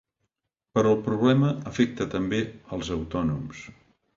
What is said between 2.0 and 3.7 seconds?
també els autònoms.